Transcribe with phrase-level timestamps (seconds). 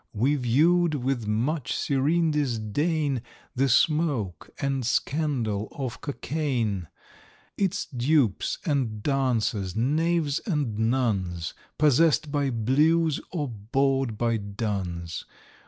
[0.15, 3.21] We viewed, with much serene disdain,
[3.55, 6.87] The smoke and scandal of Cockaigne,
[7.55, 15.23] Its dupes and dancers, knaves and nuns, Possess'd by blues, or bored by duns.